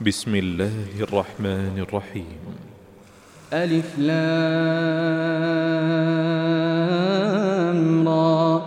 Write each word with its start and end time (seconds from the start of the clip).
بسم 0.00 0.34
الله 0.34 0.72
الرحمن 1.00 1.84
الرحيم. 1.88 2.24
ألف 3.52 3.98
لام 3.98 4.18
را. 8.08 8.62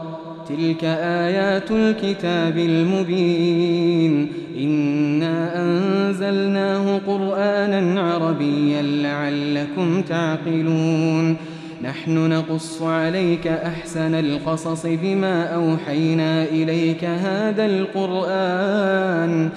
تلك 0.49 0.83
آيات 0.83 1.71
الكتاب 1.71 2.57
المبين. 2.57 4.27
إنا 4.57 5.61
أنزلناه 5.61 6.97
قرآنا 7.07 8.01
عربيا 8.01 8.81
لعلكم 8.81 10.01
تعقلون. 10.01 11.37
نحن 11.83 12.29
نقص 12.29 12.81
عليك 12.81 13.47
أحسن 13.47 14.15
القصص 14.15 14.85
بما 14.85 15.43
أوحينا 15.43 16.43
إليك 16.43 17.03
هذا 17.03 17.65
القرآن. 17.65 19.49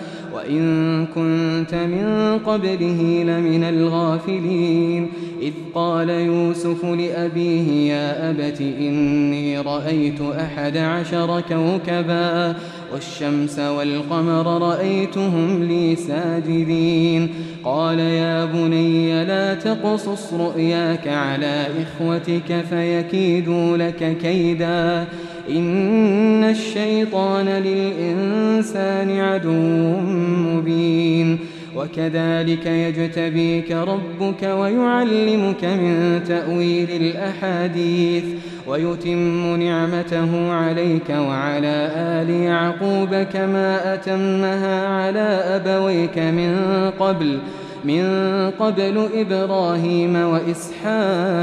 وإن 0.43 1.07
كنت 1.07 1.75
من 1.75 2.39
قبله 2.47 3.23
لمن 3.23 3.65
الغافلين. 3.65 5.09
إذ 5.43 5.53
قال 5.75 6.11
يوسف 6.11 6.85
لأبيه 6.85 7.93
يا 7.93 8.31
أبت 8.31 8.61
إني 8.61 9.59
رأيت 9.59 10.21
أحد 10.21 10.77
عشر 10.77 11.41
كوكبا 11.41 12.55
والشمس 12.93 13.59
والقمر 13.59 14.63
رأيتهم 14.63 15.63
لي 15.63 15.97
ساجدين. 15.97 17.29
قال 17.65 17.99
يا 17.99 18.45
بني 18.45 19.25
لا 19.25 19.55
تقصص 19.55 20.33
رؤياك 20.33 21.09
على 21.09 21.67
إخوتك 21.83 22.65
فيكيدوا 22.71 23.77
لك 23.77 24.17
كيداً. 24.23 25.07
إن 25.51 26.45
الشيطان 26.45 27.49
للإنسان 27.49 29.21
عدو 29.21 30.01
مبين 30.21 31.39
وكذلك 31.77 32.67
يجتبيك 32.67 33.73
ربك 33.73 34.43
ويعلمك 34.43 35.65
من 35.65 36.21
تأويل 36.29 36.91
الأحاديث 36.91 38.25
ويتم 38.67 39.57
نعمته 39.57 40.53
عليك 40.53 41.11
وعلى 41.11 41.91
آل 41.97 42.31
يعقوب 42.31 43.15
كما 43.33 43.95
أتمها 43.95 44.87
على 44.87 45.41
أبويك 45.57 46.19
من 46.19 46.57
قبل 47.01 47.39
من 47.85 48.05
قبل 48.61 49.09
إبراهيم 49.15 50.17
وإسحاق 50.93 51.43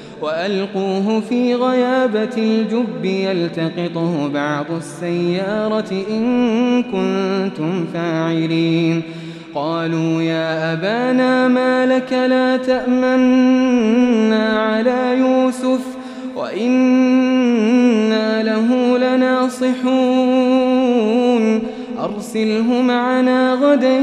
وألقوه 0.21 1.19
في 1.19 1.55
غيابة 1.55 2.37
الجب 2.37 3.05
يلتقطه 3.05 4.29
بعض 4.33 4.65
السيارة 4.77 5.91
إن 6.09 6.83
كنتم 6.83 7.85
فاعلين. 7.93 9.01
قالوا 9.55 10.21
يا 10.21 10.73
أبانا 10.73 11.47
ما 11.47 11.85
لك 11.85 12.13
لا 12.13 12.57
تأمنا 12.57 14.59
على 14.59 15.19
يوسف 15.19 15.81
وإنا 16.35 18.43
له 18.43 18.97
لناصحون. 18.97 19.81
أرسله 21.99 22.81
معنا 22.81 23.53
غدا 23.53 23.99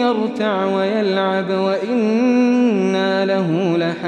يرتع 0.00 0.64
ويلعب 0.64 1.50
وإنا 1.50 3.24
له 3.24 3.76
لحافظون. 3.76 4.07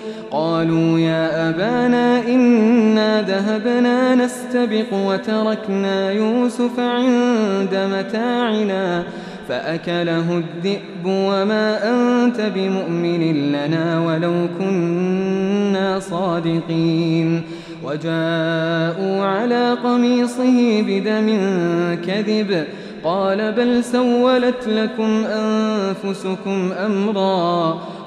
قالوا 0.61 0.99
يا 0.99 1.49
أبانا 1.49 2.27
إنا 2.27 3.21
ذهبنا 3.21 4.15
نستبق 4.15 4.93
وتركنا 4.93 6.11
يوسف 6.11 6.79
عند 6.79 7.89
متاعنا 7.93 9.03
فأكله 9.49 10.37
الذئب 10.37 11.05
وما 11.05 11.89
أنت 11.89 12.41
بمؤمن 12.55 13.51
لنا 13.51 13.99
ولو 13.99 14.47
كنا 14.59 15.99
صادقين 15.99 17.41
وجاءوا 17.83 19.25
على 19.25 19.77
قميصه 19.83 20.81
بدم 20.87 21.27
كذب 22.05 22.65
قال 23.03 23.51
بل 23.51 23.83
سولت 23.83 24.67
لكم 24.67 25.23
أنفسكم 25.25 26.71
أمرا 26.85 27.81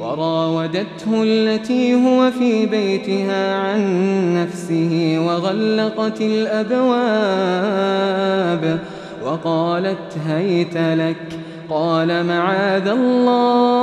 وراودته 0.00 1.22
التي 1.22 1.94
هو 1.94 2.30
في 2.30 2.66
بيتها 2.66 3.54
عن 3.54 3.82
نفسه 4.34 5.16
وغلقت 5.26 6.20
الأبواب 6.20 7.58
وقالت 9.24 10.18
هيت 10.26 10.76
لك 10.76 11.38
قال 11.70 12.26
معاذ 12.26 12.88
الله 12.88 13.78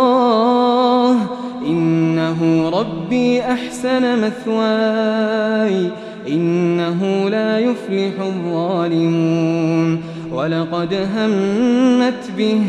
إنه 1.67 2.69
ربي 2.69 3.41
أحسن 3.41 4.21
مثواي 4.21 5.89
إنه 6.27 7.29
لا 7.29 7.59
يفلح 7.59 8.13
الظالمون 8.19 10.01
ولقد 10.31 10.94
همت 10.94 12.31
به 12.38 12.61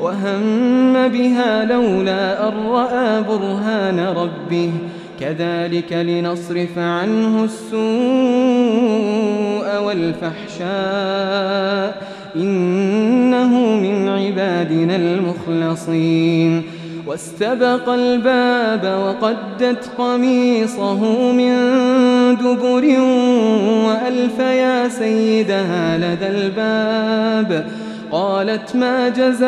وهم 0.00 1.08
بها 1.08 1.64
لولا 1.64 2.48
أن 2.48 2.52
رأى 2.66 3.22
برهان 3.22 4.00
ربه 4.00 4.72
كذلك 5.20 5.92
لنصرف 5.92 6.78
عنه 6.78 7.44
السوء 7.44 7.84
والفحشاء 9.86 10.64
إنه 12.36 13.58
من 13.76 14.08
عبادنا 14.08 14.96
المخلصين 14.96 16.62
واستبق 17.06 17.88
الباب 17.88 18.84
وقدت 19.06 19.90
قميصه 19.98 21.32
من 21.32 21.54
دبر 22.36 22.84
وألف 23.86 24.38
يا 24.38 24.88
سيدها 24.88 25.98
لدى 25.98 26.26
الباب 26.26 27.66
قالت 28.12 28.76
ما 28.76 29.08
جزاء 29.08 29.40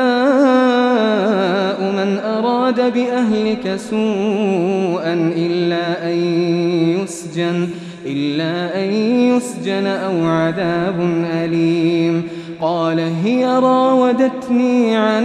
من 1.93 2.19
أراد 2.25 2.93
بأهلك 2.94 3.76
سوءا 3.76 5.32
إلا 5.37 6.12
أن 6.12 6.17
يسجن 7.03 7.69
إلا 8.06 8.85
أن 8.85 8.93
يسجن 9.37 9.87
أو 9.87 10.26
عذاب 10.26 11.00
أليم. 11.32 12.23
قال 12.61 13.00
هي 13.25 13.47
راودتني 13.47 14.97
عن 14.97 15.25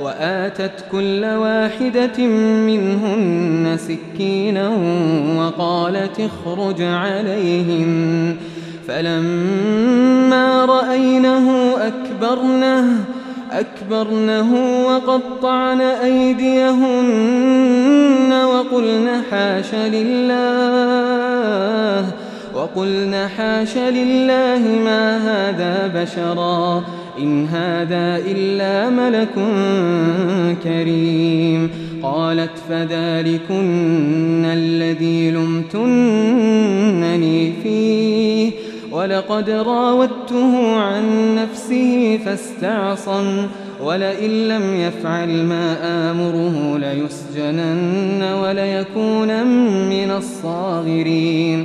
وآتت 0.00 0.84
كل 0.92 1.24
واحدة 1.24 2.26
منهن 2.66 3.76
سكينا 3.76 4.68
وقالت 5.38 6.20
اخرج 6.20 6.82
عليهم 6.82 8.36
فلما 8.88 10.64
رأينه 10.64 11.74
أكبرنه 11.76 13.04
أكبرنه 13.52 14.54
وقطعن 14.86 15.80
أيديهن 15.80 17.28
وقلن 18.32 19.22
حاش 19.30 19.74
لله 19.74 20.38
وقلن 22.54 23.28
حاش 23.36 23.76
لله 23.76 24.62
ما 24.84 25.16
هذا 25.16 25.86
بشرا 25.94 26.84
إن 27.22 27.46
هذا 27.46 28.22
إلا 28.26 28.90
ملك 28.90 29.34
كريم. 30.64 31.70
قالت 32.02 32.50
فذلكن 32.68 34.44
الذي 34.44 35.30
لمتنني 35.30 37.52
فيه. 37.62 38.50
ولقد 38.92 39.50
راودته 39.50 40.76
عن 40.76 41.34
نفسه 41.34 42.18
فاستعصم. 42.24 43.46
ولئن 43.84 44.30
لم 44.30 44.76
يفعل 44.76 45.28
ما 45.28 45.76
آمره 46.10 46.78
ليسجنن 46.78 48.22
وليكون 48.22 49.46
من 49.88 50.10
الصاغرين. 50.10 51.64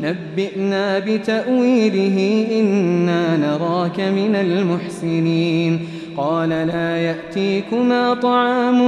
نبئنا 0.00 0.98
بتأويله 0.98 2.46
إنا 2.60 3.36
نراك 3.36 4.00
من 4.00 4.34
المحسنين. 4.34 5.88
قال 6.16 6.48
لا 6.48 6.96
يأتيكما 6.96 8.14
طعام 8.14 8.80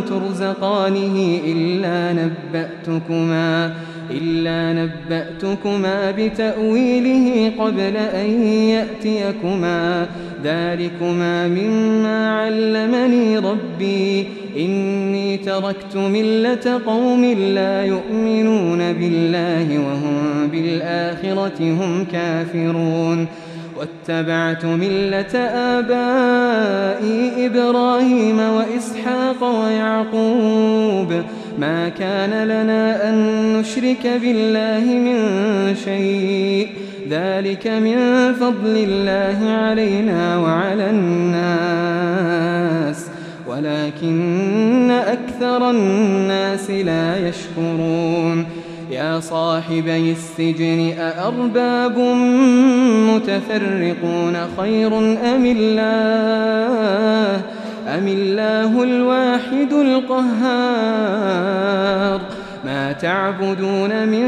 ترزقانه 0.00 1.40
إلا 1.46 2.12
نبأتكما. 2.12 3.74
إلا 4.10 4.82
نبأتكما 4.82 6.10
بتأويله 6.10 7.52
قبل 7.58 7.96
أن 7.96 8.46
يأتيكما. 8.46 10.06
ذلكما 10.44 11.48
مما 11.48 12.30
علمني 12.30 13.38
ربي. 13.38 14.26
إني 14.56 15.36
تركت 15.36 15.96
ملة 15.96 16.80
قوم 16.86 17.24
لا 17.54 17.84
يؤمنون 17.84 18.92
بالله 18.92 19.78
وهم 19.78 20.48
بالآخرة 20.52 21.60
هم 21.60 22.06
كافرون. 22.12 23.26
واتبعت 23.78 24.64
ملة 24.64 25.38
آبائي 25.38 27.46
إبراهيم 27.46 28.38
وإسحاق 28.38 29.64
ويعقوب. 29.64 31.22
ما 31.58 31.88
كان 31.88 32.44
لنا 32.44 33.08
أن 33.08 33.14
نشرك 33.58 34.06
بالله 34.22 34.84
من 34.84 35.16
شيء. 35.84 36.68
ذلك 37.10 37.66
من 37.66 37.96
فضل 38.32 38.86
الله 38.88 39.50
علينا 39.50 40.38
وعلى 40.38 40.90
الناس. 40.90 42.26
ولكن 43.48 44.90
أكثر 44.90 45.70
الناس 45.70 46.70
لا 46.70 47.28
يشكرون. 47.28 48.46
يا 48.90 49.20
صاحبي 49.20 50.12
السجن 50.12 50.92
أأرباب 50.98 51.98
متفرقون 53.10 54.36
خير 54.58 54.98
أم 54.98 55.46
الله؟ 55.46 57.40
أم 57.98 58.08
الله 58.08 58.82
الواحد 58.82 59.72
القهار؟ 59.72 60.20
ما 62.64 62.92
تعبدون 62.92 64.08
من 64.08 64.26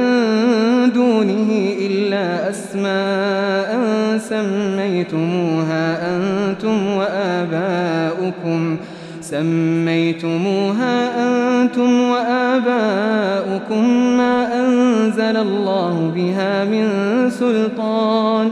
دونه 0.93 1.75
إلا 1.81 2.51
أسماء 2.51 3.79
سميتموها 4.19 6.17
أنتم 6.17 6.87
وآباؤكم. 6.87 8.77
سميتموها 9.21 10.97
أنتم 11.29 12.01
وآباؤكم 12.01 13.89
ما 14.17 14.65
أنزل 14.65 15.37
الله 15.37 16.13
بها 16.15 16.65
من 16.65 16.87
سلطان. 17.31 18.51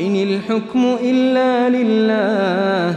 إن 0.00 0.16
الحكم 0.16 0.96
إلا 1.02 1.68
لله. 1.68 2.96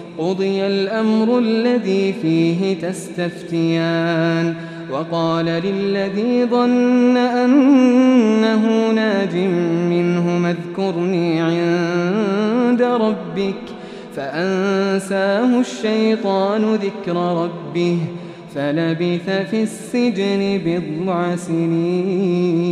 قضي 0.17 0.67
الأمر 0.67 1.39
الذي 1.39 2.13
فيه 2.13 2.75
تستفتيان 2.81 4.55
وقال 4.91 5.45
للذي 5.45 6.45
ظن 6.45 7.17
أنه 7.17 8.91
ناج 8.91 9.35
منه 9.89 10.49
اذكرني 10.49 11.41
عند 11.41 12.81
ربك 12.81 13.61
فأنساه 14.15 15.59
الشيطان 15.59 16.75
ذكر 16.75 17.15
ربه 17.15 17.97
فلبث 18.55 19.29
في 19.29 19.63
السجن 19.63 20.61
بضع 20.65 21.35
سنين 21.35 22.71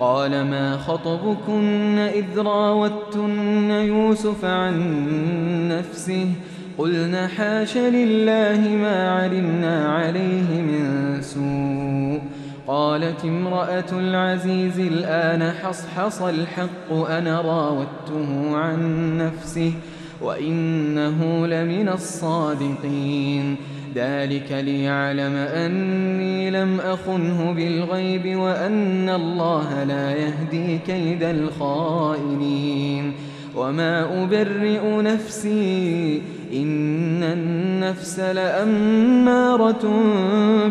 قال 0.00 0.30
ما 0.30 0.76
خطبكن 0.76 1.98
إذ 1.98 2.38
راوتن 2.38 3.70
يوسف 3.70 4.44
عن 4.44 4.78
نفسه 5.68 6.26
قلنا 6.78 7.28
حاش 7.28 7.76
لله 7.76 8.68
ما 8.68 9.10
علمنا 9.10 9.88
عليه 9.88 10.62
من 10.62 11.18
سوء 11.22 12.20
قالت 12.66 13.24
امرأة 13.24 13.92
العزيز 13.92 14.80
الآن 14.80 15.52
حصحص 15.52 16.22
الحق 16.22 16.92
أنا 16.92 17.40
راودته 17.40 18.56
عن 18.56 18.78
نفسه 19.18 19.72
وإنه 20.22 21.46
لمن 21.46 21.88
الصادقين 21.88 23.56
ذلك 23.94 24.52
ليعلم 24.52 25.34
أني 25.34 26.50
لم 26.50 26.80
أخنه 26.80 27.52
بالغيب 27.52 28.38
وأن 28.38 29.08
الله 29.08 29.84
لا 29.84 30.16
يهدي 30.16 30.78
كيد 30.86 31.22
الخائنين. 31.22 33.12
وما 33.56 34.24
أبرئ 34.24 35.02
نفسي 35.02 36.22
إن 36.52 37.22
النفس 37.22 38.20
لأمارة 38.20 40.02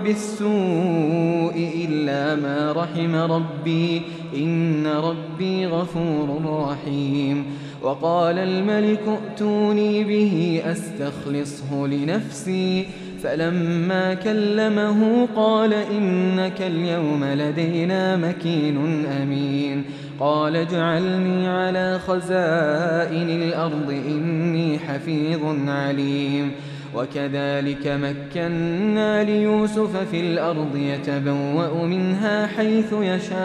بالسوء 0.03 1.71
إلا 1.85 2.35
ما 2.35 2.73
رحم 2.77 3.15
ربي. 3.15 4.01
إن 4.35 4.87
ربي 4.87 5.65
غفور 5.65 6.41
رحيم. 6.45 7.45
وقال 7.83 8.37
الملك 8.37 8.99
ائتوني 9.07 10.03
به 10.03 10.61
أستخلصه 10.65 11.87
لنفسي. 11.87 12.85
فلما 13.23 14.13
كلمه 14.13 15.27
قال 15.35 15.73
إنك 15.73 16.61
اليوم 16.61 17.25
لدينا 17.25 18.17
مكين 18.17 19.05
أمين. 19.21 19.83
قال 20.19 20.55
اجعلني 20.55 21.47
على 21.47 21.99
خزائن 22.07 23.29
الأرض 23.29 23.89
إني 23.89 24.79
حفيظ 24.79 25.69
عليم. 25.69 26.51
وكذلك 26.95 27.87
مكنا 27.87 29.23
ليوسف 29.23 30.09
في 30.11 30.19
الأرض 30.19 30.75
يتبوأ 30.75 31.85
منها 31.85 32.47
حيث 32.47 32.93
يشاء. 33.01 33.37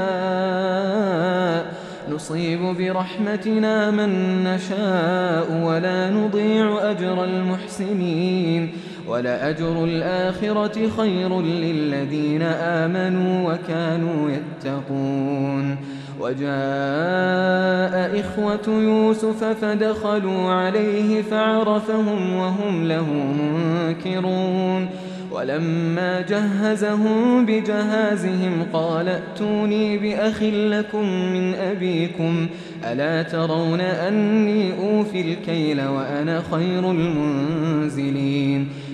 نصيب 2.11 2.61
برحمتنا 2.61 3.91
من 3.91 4.45
نشاء 4.45 5.63
ولا 5.65 6.11
نضيع 6.11 6.91
أجر 6.91 7.25
المحسنين. 7.25 8.73
ولأجر 9.09 9.85
الآخرة 9.85 10.89
خير 10.97 11.41
للذين 11.41 12.43
آمنوا 12.43 13.53
وكانوا 13.53 14.31
يتقون. 14.31 15.77
وجاء 16.21 18.21
إخوة 18.21 18.83
يوسف 18.83 19.45
فدخلوا 19.45 20.51
عليه 20.51 21.23
فعرفهم 21.23 22.37
وهم 22.37 22.89
له 22.89 23.13
منكرون. 23.13 24.89
ولما 25.33 26.21
جهزهم 26.21 27.47
بجهازهم 27.47 28.67
قال 28.73 29.09
ائتوني 29.09 29.99
بأخ 29.99 30.43
لكم 30.43 31.05
من 31.33 31.55
أبيكم 31.55 32.47
ألا 32.85 33.23
ترون 33.23 33.81
أني 33.81 34.73
أوفي 34.79 35.21
الكيل 35.21 35.81
وأنا 35.81 36.43
خير 36.51 36.91
المنزلين؟ 36.91 38.69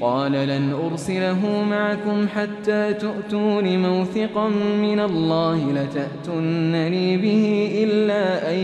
قال 0.00 0.32
لن 0.32 0.72
أرسله 0.90 1.64
معكم 1.70 2.28
حتى 2.28 2.94
تؤتون 2.94 3.82
موثقا 3.82 4.48
من 4.82 5.00
الله 5.00 5.72
لتأتنني 5.72 7.16
به 7.16 7.70
إلا 7.84 8.50
أن 8.50 8.58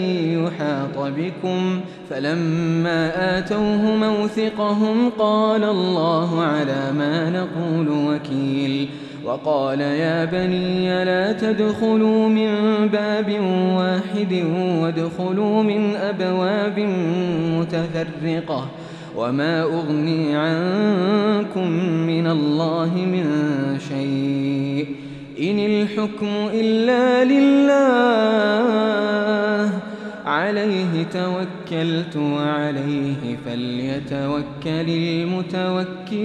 يحاط 0.45 1.13
بكم. 1.17 1.81
فلما 2.11 3.39
آتوه 3.39 3.97
موثقهم 3.97 5.11
قال 5.19 5.65
الله 5.65 6.41
على 6.43 6.93
ما 6.99 7.31
نقول 7.31 7.89
وكيل. 7.89 8.89
وقال 9.25 9.81
يا 9.81 10.25
بني 10.25 11.05
لا 11.05 11.33
تدخلوا 11.33 12.29
من 12.29 12.49
باب 12.89 13.41
واحد 13.79 14.45
وادخلوا 14.83 15.63
من 15.63 15.97
أبواب 15.97 16.79
متفرقة. 17.59 18.69
وما 19.17 19.63
أغني 19.63 20.37
عنكم 20.37 21.71
من 22.07 22.27
الله 22.27 22.91
من 22.95 23.27
شيء 23.89 24.87
إن 25.41 25.59
الحكم 25.59 26.51
إلا 26.53 27.25
لله 27.25 28.65
عليه 30.27 31.07
توكلت 31.13 32.17
وعليه 32.17 33.37
فليتوكل 33.47 34.89
المتوكلون 34.91 36.25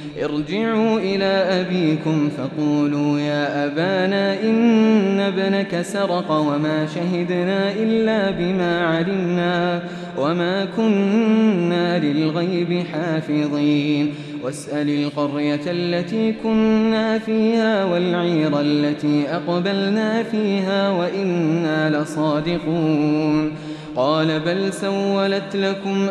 ارجعوا 0.19 0.99
إلى 0.99 1.25
أبيكم 1.61 2.29
فقولوا 2.37 3.19
يا 3.19 3.65
أبانا 3.65 4.43
إن 4.43 5.19
ابنك 5.19 5.81
سرق 5.81 6.31
وما 6.31 6.87
شهدنا 6.95 7.71
إلا 7.71 8.31
بما 8.31 8.81
علمنا 8.85 9.83
وما 10.17 10.65
كنا 10.77 11.99
للغيب 11.99 12.83
حافظين. 12.93 14.13
واسأل 14.43 14.89
القرية 14.89 15.61
التي 15.67 16.33
كنا 16.43 17.19
فيها 17.19 17.85
والعير 17.85 18.59
التي 18.59 19.29
أقبلنا 19.29 20.23
فيها 20.23 20.89
وإنا 20.89 21.89
لصادقون. 21.97 23.51
قال 23.95 24.39
بل 24.39 24.73
سولت 24.73 25.55
لكم 25.55 26.09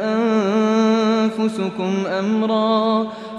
أنفسكم 1.18 1.92
أمرا 2.18 3.06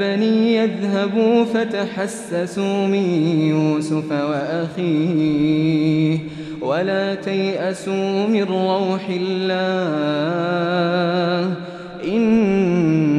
بني 0.00 0.56
يذهبوا 0.56 1.44
فتحسسوا 1.44 2.86
من 2.86 3.28
يوسف 3.40 4.12
وأخيه 4.12 5.70
ولا 6.62 7.14
تيأسوا 7.14 8.26
من 8.26 8.42
روح 8.42 9.08
الله 9.10 9.94
إنه 12.04 13.12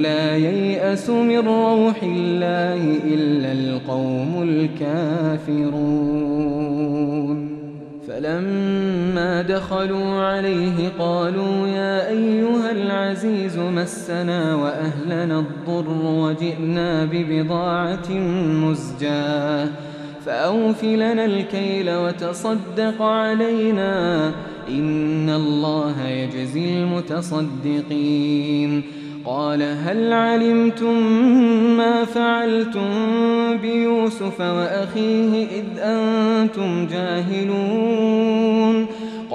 لا 0.00 0.36
ييأس 0.36 1.10
من 1.10 1.38
روح 1.38 2.02
الله 2.02 2.98
إلا 3.04 3.52
القوم 3.52 4.42
الكافرون 4.42 5.98
دخلوا 9.42 10.14
عليه 10.14 10.92
قالوا 10.98 11.68
يا 11.68 12.08
أيها 12.08 12.70
العزيز 12.70 13.58
مسنا 13.58 14.54
وأهلنا 14.54 15.38
الضر 15.38 15.88
وجئنا 16.04 17.04
ببضاعة 17.04 18.10
مزجاة. 18.64 19.68
فأوف 20.26 20.84
لنا 20.84 21.24
الكيل 21.24 21.90
وتصدق 21.90 23.02
علينا. 23.02 24.32
إن 24.68 25.30
الله 25.30 26.08
يجزي 26.08 26.78
المتصدقين. 26.78 28.82
قال 29.24 29.62
هل 29.62 30.12
علمتم 30.12 31.12
ما 31.76 32.04
فعلتم 32.04 32.88
بيوسف 33.62 34.40
وأخيه 34.40 35.46
إذ 35.46 35.78
أنتم 35.78 36.86
جاهلون؟ 36.86 38.86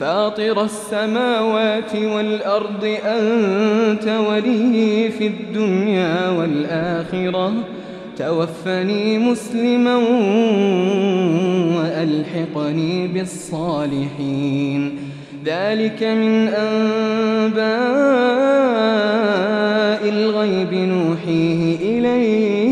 فاطر 0.00 0.64
السماوات 0.64 1.96
والأرض 1.96 2.96
أنت 3.04 4.08
ولي 4.28 5.10
في 5.18 5.26
الدنيا 5.26 6.30
والآخرة. 6.30 7.52
توفني 8.18 9.18
مسلما 9.18 9.96
وألحقني 11.76 13.06
بالصالحين. 13.08 14.98
ذلك 15.44 16.02
من 16.02 16.48
أنباء 16.48 17.68
الغيب 20.08 20.74
نوحيه 20.74 21.76
إليك. 21.98 22.66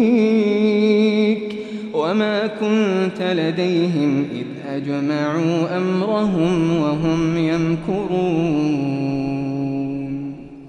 وما 1.94 2.46
كنت 2.46 3.22
لديهم 3.22 4.26
إذ 4.34 4.43
أجمعوا 4.76 5.76
أمرهم 5.76 6.80
وهم 6.80 7.36
يمكرون. 7.36 8.94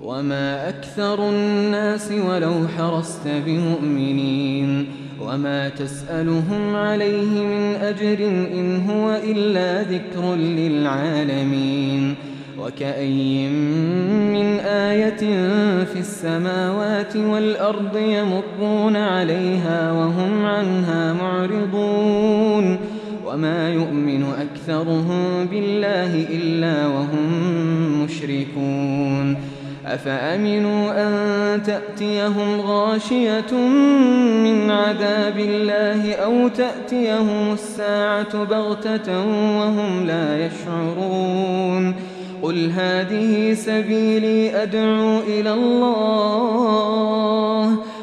وما 0.03 0.69
أكثر 0.69 1.29
الناس 1.29 2.11
ولو 2.11 2.53
حرصت 2.77 3.27
بمؤمنين. 3.45 4.85
وما 5.21 5.69
تسألهم 5.69 6.75
عليه 6.75 7.45
من 7.45 7.75
أجر 7.81 8.27
إن 8.27 8.81
هو 8.89 9.19
إلا 9.23 9.81
ذكر 9.81 10.35
للعالمين. 10.35 12.15
وكأي 12.59 13.49
من 14.33 14.59
آية 14.59 15.17
في 15.83 15.99
السماوات 15.99 17.15
والأرض 17.15 17.97
يمرون 17.97 18.95
عليها 18.95 19.91
وهم 19.91 20.45
عنها 20.45 21.13
معرضون. 21.13 22.77
وما 23.35 23.69
يؤمن 23.69 24.23
أكثرهم 24.23 25.45
بالله 25.45 26.25
إلا 26.29 26.87
وهم 26.87 28.03
مشركون. 28.03 29.37
أفأمنوا 29.85 31.07
أن 31.07 31.63
تأتيهم 31.63 32.61
غاشية 32.61 33.53
من 34.43 34.71
عذاب 34.71 35.39
الله 35.39 36.13
أو 36.13 36.47
تأتيهم 36.47 37.53
الساعة 37.53 38.43
بغتة 38.43 39.19
وهم 39.59 40.05
لا 40.05 40.45
يشعرون؟ 40.45 41.95
قل 42.41 42.71
هذه 42.71 43.53
سبيلي 43.53 44.63
أدعو 44.63 45.19
إلى 45.19 45.53
الله. 45.53 46.55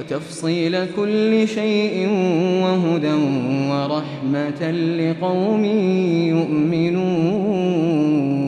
وتفصيل 0.00 0.86
كل 0.96 1.48
شيء 1.48 2.08
وهدى 2.64 3.12
ورحمة 3.70 4.70
لقوم 4.70 5.64
يؤمنون. 6.34 8.39